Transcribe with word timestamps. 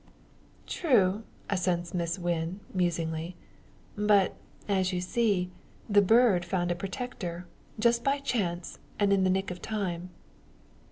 "True," 0.65 1.21
assents 1.47 1.93
Miss 1.93 2.17
Wynn, 2.17 2.59
musingly, 2.73 3.35
"but, 3.95 4.35
as 4.67 4.91
you 4.91 4.99
see, 4.99 5.51
the 5.87 6.01
bird 6.01 6.43
found 6.43 6.71
a 6.71 6.75
protector 6.75 7.45
just 7.77 8.03
by 8.03 8.17
chance, 8.17 8.79
and 8.97 9.13
in 9.13 9.23
the 9.23 9.29
nick 9.29 9.51
of 9.51 9.61
time." 9.61 10.09